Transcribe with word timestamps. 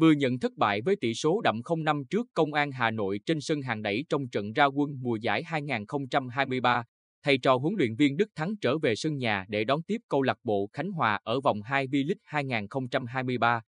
vừa 0.00 0.12
nhận 0.12 0.38
thất 0.38 0.56
bại 0.56 0.82
với 0.82 0.96
tỷ 0.96 1.14
số 1.14 1.40
đậm 1.40 1.60
0-5 1.64 2.04
trước 2.10 2.26
Công 2.34 2.52
an 2.52 2.72
Hà 2.72 2.90
Nội 2.90 3.20
trên 3.26 3.40
sân 3.40 3.62
hàng 3.62 3.82
đẩy 3.82 4.04
trong 4.08 4.28
trận 4.28 4.52
ra 4.52 4.64
quân 4.64 4.90
mùa 5.00 5.16
giải 5.16 5.42
2023, 5.42 6.84
thầy 7.22 7.38
trò 7.38 7.56
huấn 7.56 7.74
luyện 7.78 7.94
viên 7.96 8.16
Đức 8.16 8.28
Thắng 8.34 8.56
trở 8.60 8.78
về 8.78 8.94
sân 8.94 9.18
nhà 9.18 9.44
để 9.48 9.64
đón 9.64 9.82
tiếp 9.82 10.00
câu 10.08 10.22
lạc 10.22 10.38
bộ 10.44 10.68
Khánh 10.72 10.90
Hòa 10.90 11.20
ở 11.22 11.40
vòng 11.40 11.62
2 11.62 11.86
V-League 11.86 12.14
2023. 12.24 13.62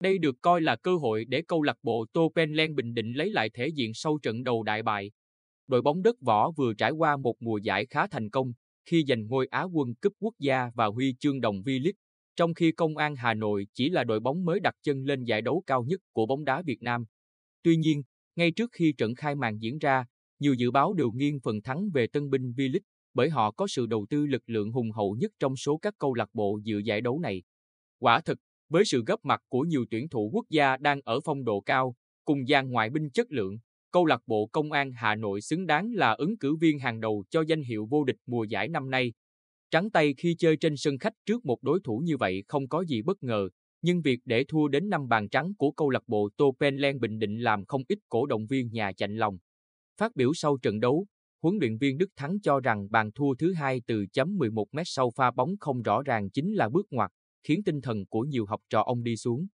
Đây 0.00 0.18
được 0.18 0.34
coi 0.40 0.60
là 0.60 0.76
cơ 0.76 0.96
hội 0.96 1.24
để 1.28 1.42
câu 1.48 1.62
lạc 1.62 1.76
bộ 1.82 2.06
Tô 2.12 2.32
Penlen 2.36 2.74
Bình 2.74 2.94
Định 2.94 3.12
lấy 3.12 3.30
lại 3.30 3.50
thể 3.54 3.68
diện 3.68 3.90
sau 3.94 4.18
trận 4.22 4.44
đầu 4.44 4.62
đại 4.62 4.82
bại. 4.82 5.10
Đội 5.66 5.82
bóng 5.82 6.02
đất 6.02 6.16
võ 6.20 6.50
vừa 6.50 6.74
trải 6.74 6.90
qua 6.90 7.16
một 7.16 7.34
mùa 7.40 7.58
giải 7.58 7.86
khá 7.86 8.06
thành 8.06 8.30
công 8.30 8.52
khi 8.90 9.04
giành 9.08 9.26
ngôi 9.26 9.46
Á 9.46 9.62
quân 9.62 9.94
cúp 9.94 10.12
quốc 10.20 10.34
gia 10.38 10.70
và 10.74 10.86
huy 10.86 11.14
chương 11.20 11.40
đồng 11.40 11.56
V-League, 11.56 11.92
trong 12.36 12.54
khi 12.54 12.72
Công 12.72 12.96
an 12.96 13.16
Hà 13.16 13.34
Nội 13.34 13.66
chỉ 13.74 13.88
là 13.88 14.04
đội 14.04 14.20
bóng 14.20 14.44
mới 14.44 14.60
đặt 14.60 14.74
chân 14.82 15.04
lên 15.04 15.24
giải 15.24 15.42
đấu 15.42 15.62
cao 15.66 15.84
nhất 15.84 16.00
của 16.12 16.26
bóng 16.26 16.44
đá 16.44 16.62
Việt 16.62 16.82
Nam. 16.82 17.04
Tuy 17.62 17.76
nhiên, 17.76 18.02
ngay 18.36 18.50
trước 18.50 18.70
khi 18.72 18.92
trận 18.98 19.14
khai 19.14 19.34
màn 19.34 19.58
diễn 19.58 19.78
ra, 19.78 20.04
nhiều 20.38 20.54
dự 20.54 20.70
báo 20.70 20.94
đều 20.94 21.10
nghiêng 21.10 21.40
phần 21.40 21.62
thắng 21.62 21.90
về 21.94 22.06
Tân 22.06 22.30
binh 22.30 22.52
V-League 22.52 22.80
bởi 23.14 23.30
họ 23.30 23.50
có 23.50 23.66
sự 23.66 23.86
đầu 23.86 24.06
tư 24.10 24.26
lực 24.26 24.42
lượng 24.46 24.72
hùng 24.72 24.90
hậu 24.90 25.16
nhất 25.20 25.32
trong 25.38 25.56
số 25.56 25.76
các 25.76 25.94
câu 25.98 26.14
lạc 26.14 26.28
bộ 26.32 26.58
dự 26.62 26.78
giải 26.78 27.00
đấu 27.00 27.18
này. 27.20 27.42
Quả 27.98 28.20
thực, 28.20 28.38
với 28.68 28.84
sự 28.84 29.04
góp 29.06 29.24
mặt 29.24 29.40
của 29.48 29.60
nhiều 29.60 29.84
tuyển 29.90 30.08
thủ 30.08 30.30
quốc 30.32 30.44
gia 30.50 30.76
đang 30.76 31.00
ở 31.04 31.20
phong 31.24 31.44
độ 31.44 31.60
cao, 31.60 31.94
cùng 32.24 32.46
dàn 32.46 32.70
ngoại 32.70 32.90
binh 32.90 33.10
chất 33.10 33.32
lượng, 33.32 33.58
câu 33.90 34.06
lạc 34.06 34.20
bộ 34.26 34.48
Công 34.52 34.72
an 34.72 34.92
Hà 34.92 35.14
Nội 35.14 35.40
xứng 35.40 35.66
đáng 35.66 35.92
là 35.92 36.12
ứng 36.12 36.38
cử 36.38 36.56
viên 36.56 36.78
hàng 36.78 37.00
đầu 37.00 37.24
cho 37.30 37.42
danh 37.42 37.62
hiệu 37.62 37.86
vô 37.90 38.04
địch 38.04 38.16
mùa 38.26 38.44
giải 38.44 38.68
năm 38.68 38.90
nay. 38.90 39.12
Trắng 39.74 39.90
tay 39.90 40.14
khi 40.18 40.34
chơi 40.38 40.56
trên 40.56 40.76
sân 40.76 40.98
khách 40.98 41.12
trước 41.26 41.44
một 41.44 41.62
đối 41.62 41.80
thủ 41.84 41.98
như 41.98 42.16
vậy 42.16 42.44
không 42.48 42.68
có 42.68 42.84
gì 42.84 43.02
bất 43.02 43.22
ngờ, 43.22 43.48
nhưng 43.82 44.02
việc 44.02 44.20
để 44.24 44.44
thua 44.48 44.68
đến 44.68 44.88
năm 44.88 45.08
bàn 45.08 45.28
trắng 45.28 45.52
của 45.58 45.70
câu 45.70 45.90
lạc 45.90 46.02
bộ 46.06 46.28
Tô 46.36 46.56
Bình 47.00 47.18
Định 47.18 47.38
làm 47.38 47.64
không 47.64 47.82
ít 47.88 47.98
cổ 48.08 48.26
động 48.26 48.46
viên 48.46 48.72
nhà 48.72 48.92
chạnh 48.92 49.16
lòng. 49.16 49.38
Phát 50.00 50.16
biểu 50.16 50.34
sau 50.34 50.56
trận 50.56 50.80
đấu, 50.80 51.06
huấn 51.42 51.56
luyện 51.60 51.78
viên 51.78 51.98
Đức 51.98 52.10
Thắng 52.16 52.40
cho 52.40 52.60
rằng 52.60 52.90
bàn 52.90 53.12
thua 53.12 53.34
thứ 53.34 53.52
hai 53.52 53.82
từ 53.86 54.06
chấm 54.12 54.38
11 54.38 54.74
mét 54.74 54.86
sau 54.88 55.10
pha 55.10 55.30
bóng 55.30 55.54
không 55.60 55.82
rõ 55.82 56.02
ràng 56.02 56.30
chính 56.30 56.54
là 56.54 56.68
bước 56.68 56.86
ngoặt, 56.90 57.10
khiến 57.42 57.62
tinh 57.64 57.80
thần 57.80 58.06
của 58.06 58.20
nhiều 58.20 58.46
học 58.46 58.60
trò 58.70 58.82
ông 58.82 59.02
đi 59.02 59.16
xuống. 59.16 59.46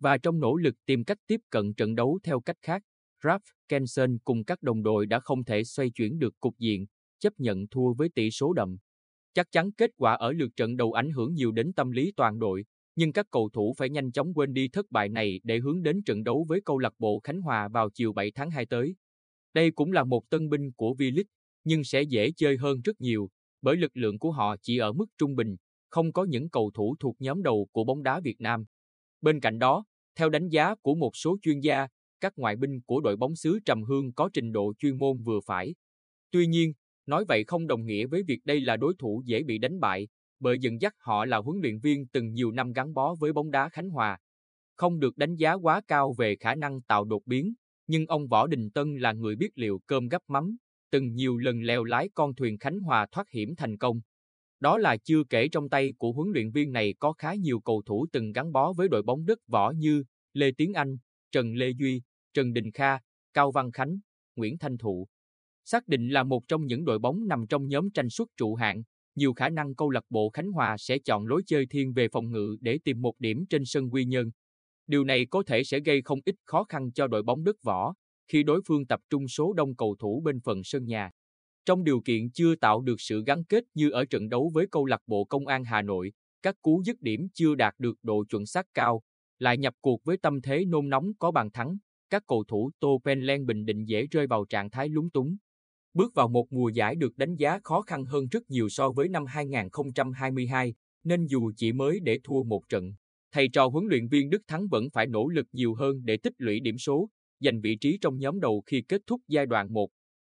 Và 0.00 0.18
trong 0.18 0.40
nỗ 0.40 0.56
lực 0.56 0.74
tìm 0.86 1.04
cách 1.04 1.18
tiếp 1.26 1.40
cận 1.50 1.74
trận 1.74 1.94
đấu 1.94 2.18
theo 2.22 2.40
cách 2.40 2.58
khác, 2.62 2.82
Ralph 3.24 3.44
Kenson 3.68 4.18
cùng 4.24 4.44
các 4.44 4.62
đồng 4.62 4.82
đội 4.82 5.06
đã 5.06 5.20
không 5.20 5.44
thể 5.44 5.64
xoay 5.64 5.90
chuyển 5.90 6.18
được 6.18 6.40
cục 6.40 6.58
diện, 6.58 6.86
chấp 7.18 7.32
nhận 7.38 7.68
thua 7.68 7.92
với 7.92 8.08
tỷ 8.14 8.30
số 8.30 8.52
đậm. 8.52 8.76
Chắc 9.34 9.50
chắn 9.50 9.72
kết 9.72 9.90
quả 9.96 10.14
ở 10.14 10.32
lượt 10.32 10.56
trận 10.56 10.76
đầu 10.76 10.92
ảnh 10.92 11.10
hưởng 11.10 11.34
nhiều 11.34 11.52
đến 11.52 11.72
tâm 11.72 11.90
lý 11.90 12.12
toàn 12.16 12.38
đội, 12.38 12.64
nhưng 12.96 13.12
các 13.12 13.26
cầu 13.30 13.50
thủ 13.52 13.74
phải 13.76 13.90
nhanh 13.90 14.12
chóng 14.12 14.34
quên 14.34 14.52
đi 14.52 14.68
thất 14.68 14.90
bại 14.90 15.08
này 15.08 15.40
để 15.42 15.58
hướng 15.58 15.82
đến 15.82 16.02
trận 16.02 16.24
đấu 16.24 16.46
với 16.48 16.60
câu 16.64 16.78
lạc 16.78 16.94
bộ 16.98 17.20
Khánh 17.24 17.40
Hòa 17.40 17.68
vào 17.68 17.90
chiều 17.90 18.12
7 18.12 18.30
tháng 18.34 18.50
2 18.50 18.66
tới. 18.66 18.94
Đây 19.54 19.70
cũng 19.70 19.92
là 19.92 20.04
một 20.04 20.30
tân 20.30 20.48
binh 20.48 20.72
của 20.72 20.94
V-League, 20.98 21.24
nhưng 21.64 21.84
sẽ 21.84 22.02
dễ 22.02 22.30
chơi 22.36 22.56
hơn 22.56 22.80
rất 22.84 23.00
nhiều, 23.00 23.30
bởi 23.62 23.76
lực 23.76 23.96
lượng 23.96 24.18
của 24.18 24.32
họ 24.32 24.56
chỉ 24.62 24.78
ở 24.78 24.92
mức 24.92 25.06
trung 25.18 25.36
bình, 25.36 25.56
không 25.88 26.12
có 26.12 26.24
những 26.24 26.50
cầu 26.50 26.70
thủ 26.74 26.96
thuộc 27.00 27.16
nhóm 27.18 27.42
đầu 27.42 27.68
của 27.72 27.84
bóng 27.84 28.02
đá 28.02 28.20
Việt 28.20 28.40
Nam. 28.40 28.64
Bên 29.20 29.40
cạnh 29.40 29.58
đó, 29.58 29.84
theo 30.16 30.28
đánh 30.30 30.48
giá 30.48 30.74
của 30.74 30.94
một 30.94 31.16
số 31.16 31.38
chuyên 31.42 31.60
gia, 31.60 31.88
các 32.20 32.32
ngoại 32.36 32.56
binh 32.56 32.80
của 32.80 33.00
đội 33.00 33.16
bóng 33.16 33.36
xứ 33.36 33.58
Trầm 33.64 33.82
Hương 33.82 34.12
có 34.12 34.30
trình 34.32 34.52
độ 34.52 34.72
chuyên 34.78 34.98
môn 34.98 35.22
vừa 35.22 35.40
phải. 35.46 35.74
Tuy 36.30 36.46
nhiên, 36.46 36.72
nói 37.10 37.24
vậy 37.28 37.44
không 37.44 37.66
đồng 37.66 37.86
nghĩa 37.86 38.06
với 38.06 38.22
việc 38.22 38.40
đây 38.44 38.60
là 38.60 38.76
đối 38.76 38.94
thủ 38.98 39.22
dễ 39.26 39.42
bị 39.42 39.58
đánh 39.58 39.80
bại, 39.80 40.08
bởi 40.40 40.58
dẫn 40.58 40.80
dắt 40.80 40.94
họ 40.98 41.24
là 41.24 41.36
huấn 41.36 41.60
luyện 41.62 41.78
viên 41.78 42.06
từng 42.06 42.32
nhiều 42.32 42.50
năm 42.50 42.72
gắn 42.72 42.94
bó 42.94 43.14
với 43.14 43.32
bóng 43.32 43.50
đá 43.50 43.68
Khánh 43.68 43.90
Hòa. 43.90 44.18
Không 44.76 45.00
được 45.00 45.16
đánh 45.16 45.36
giá 45.36 45.54
quá 45.54 45.80
cao 45.88 46.12
về 46.12 46.36
khả 46.36 46.54
năng 46.54 46.82
tạo 46.82 47.04
đột 47.04 47.22
biến, 47.26 47.54
nhưng 47.86 48.06
ông 48.06 48.28
Võ 48.28 48.46
Đình 48.46 48.70
Tân 48.70 48.96
là 48.96 49.12
người 49.12 49.36
biết 49.36 49.50
liệu 49.54 49.80
cơm 49.86 50.08
gấp 50.08 50.22
mắm, 50.28 50.56
từng 50.90 51.14
nhiều 51.14 51.36
lần 51.36 51.62
leo 51.62 51.84
lái 51.84 52.08
con 52.14 52.34
thuyền 52.34 52.58
Khánh 52.58 52.80
Hòa 52.80 53.06
thoát 53.12 53.30
hiểm 53.30 53.54
thành 53.56 53.78
công. 53.78 54.00
Đó 54.60 54.78
là 54.78 54.96
chưa 54.96 55.24
kể 55.30 55.48
trong 55.48 55.68
tay 55.68 55.92
của 55.98 56.12
huấn 56.12 56.28
luyện 56.32 56.50
viên 56.50 56.72
này 56.72 56.94
có 56.98 57.12
khá 57.12 57.34
nhiều 57.34 57.60
cầu 57.60 57.82
thủ 57.86 58.06
từng 58.12 58.32
gắn 58.32 58.52
bó 58.52 58.72
với 58.72 58.88
đội 58.88 59.02
bóng 59.02 59.26
đất 59.26 59.38
võ 59.46 59.70
như 59.70 60.04
Lê 60.32 60.50
Tiến 60.56 60.72
Anh, 60.72 60.96
Trần 61.32 61.54
Lê 61.54 61.70
Duy, 61.70 62.02
Trần 62.34 62.52
Đình 62.52 62.70
Kha, 62.70 62.98
Cao 63.34 63.50
Văn 63.50 63.72
Khánh, 63.72 63.98
Nguyễn 64.36 64.58
Thanh 64.58 64.78
Thụ. 64.78 65.08
Xác 65.64 65.88
định 65.88 66.08
là 66.08 66.22
một 66.22 66.48
trong 66.48 66.66
những 66.66 66.84
đội 66.84 66.98
bóng 66.98 67.28
nằm 67.28 67.46
trong 67.46 67.68
nhóm 67.68 67.90
tranh 67.90 68.10
suất 68.10 68.28
trụ 68.36 68.54
hạng, 68.54 68.82
nhiều 69.14 69.32
khả 69.32 69.48
năng 69.48 69.74
câu 69.74 69.90
lạc 69.90 70.04
bộ 70.10 70.30
Khánh 70.30 70.52
Hòa 70.52 70.76
sẽ 70.78 70.98
chọn 70.98 71.26
lối 71.26 71.42
chơi 71.46 71.66
thiên 71.66 71.92
về 71.92 72.08
phòng 72.08 72.30
ngự 72.30 72.56
để 72.60 72.78
tìm 72.84 73.02
một 73.02 73.14
điểm 73.18 73.44
trên 73.50 73.62
sân 73.64 73.90
Quy 73.90 74.04
Nhơn. 74.04 74.30
Điều 74.86 75.04
này 75.04 75.26
có 75.30 75.42
thể 75.46 75.64
sẽ 75.64 75.80
gây 75.80 76.02
không 76.02 76.20
ít 76.24 76.34
khó 76.44 76.64
khăn 76.64 76.92
cho 76.92 77.06
đội 77.06 77.22
bóng 77.22 77.44
đất 77.44 77.56
võ 77.62 77.94
khi 78.28 78.42
đối 78.42 78.60
phương 78.66 78.86
tập 78.86 79.00
trung 79.10 79.28
số 79.28 79.52
đông 79.52 79.76
cầu 79.76 79.96
thủ 79.98 80.22
bên 80.24 80.40
phần 80.40 80.60
sân 80.64 80.84
nhà. 80.84 81.10
Trong 81.64 81.84
điều 81.84 82.00
kiện 82.00 82.30
chưa 82.30 82.56
tạo 82.56 82.80
được 82.80 83.00
sự 83.00 83.22
gắn 83.26 83.44
kết 83.44 83.64
như 83.74 83.90
ở 83.90 84.04
trận 84.04 84.28
đấu 84.28 84.50
với 84.54 84.66
câu 84.70 84.86
lạc 84.86 85.00
bộ 85.06 85.24
Công 85.24 85.46
an 85.46 85.64
Hà 85.64 85.82
Nội, 85.82 86.12
các 86.42 86.56
cú 86.62 86.82
dứt 86.84 87.00
điểm 87.00 87.28
chưa 87.34 87.54
đạt 87.54 87.74
được 87.78 87.94
độ 88.02 88.24
chuẩn 88.24 88.46
xác 88.46 88.66
cao, 88.74 89.02
lại 89.38 89.58
nhập 89.58 89.74
cuộc 89.80 90.04
với 90.04 90.16
tâm 90.16 90.40
thế 90.40 90.64
nôn 90.64 90.88
nóng 90.88 91.12
có 91.18 91.30
bàn 91.30 91.50
thắng, 91.50 91.76
các 92.10 92.22
cầu 92.26 92.44
thủ 92.48 92.70
Tô 92.80 93.00
Penlen 93.04 93.46
Bình 93.46 93.64
Định 93.64 93.84
dễ 93.88 94.06
rơi 94.10 94.26
vào 94.26 94.44
trạng 94.44 94.70
thái 94.70 94.88
lúng 94.88 95.10
túng. 95.10 95.36
Bước 95.94 96.14
vào 96.14 96.28
một 96.28 96.52
mùa 96.52 96.68
giải 96.68 96.94
được 96.94 97.16
đánh 97.16 97.36
giá 97.36 97.58
khó 97.64 97.82
khăn 97.82 98.04
hơn 98.04 98.26
rất 98.30 98.50
nhiều 98.50 98.68
so 98.68 98.90
với 98.90 99.08
năm 99.08 99.26
2022, 99.26 100.74
nên 101.04 101.26
dù 101.26 101.52
chỉ 101.56 101.72
mới 101.72 102.00
để 102.00 102.18
thua 102.24 102.42
một 102.42 102.62
trận, 102.68 102.92
thầy 103.32 103.48
trò 103.48 103.66
huấn 103.66 103.84
luyện 103.86 104.08
viên 104.08 104.30
Đức 104.30 104.42
Thắng 104.46 104.68
vẫn 104.68 104.90
phải 104.90 105.06
nỗ 105.06 105.28
lực 105.28 105.46
nhiều 105.52 105.74
hơn 105.74 106.04
để 106.04 106.16
tích 106.16 106.32
lũy 106.38 106.60
điểm 106.60 106.78
số, 106.78 107.08
giành 107.40 107.60
vị 107.60 107.76
trí 107.76 107.98
trong 108.00 108.18
nhóm 108.18 108.40
đầu 108.40 108.62
khi 108.66 108.82
kết 108.88 109.00
thúc 109.06 109.20
giai 109.28 109.46
đoạn 109.46 109.72
1. 109.72 109.90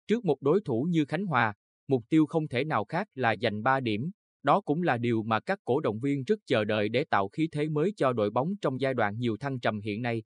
Trước 0.08 0.26
một 0.26 0.42
đối 0.42 0.62
thủ 0.66 0.88
như 0.90 1.06
Khánh 1.06 1.26
Hòa, 1.26 1.54
mục 1.88 2.04
tiêu 2.10 2.26
không 2.26 2.48
thể 2.48 2.64
nào 2.64 2.86
khác 2.86 3.08
là 3.16 3.36
giành 3.42 3.64
3 3.64 3.80
điểm. 3.80 4.12
Đó 4.44 4.62
cũng 4.62 4.84
là 4.84 4.98
điều 4.98 5.24
mà 5.24 5.40
các 5.40 5.60
cổ 5.66 5.80
động 5.80 6.00
viên 6.00 6.24
rất 6.24 6.40
chờ 6.46 6.66
đợi 6.66 6.90
để 6.90 7.04
tạo 7.04 7.30
khí 7.30 7.48
thế 7.52 7.70
mới 7.70 7.94
cho 7.98 8.14
đội 8.14 8.30
bóng 8.30 8.54
trong 8.62 8.82
giai 8.82 8.94
đoạn 8.94 9.20
nhiều 9.20 9.38
thăng 9.38 9.60
trầm 9.60 9.82
hiện 9.82 10.02
nay. 10.02 10.24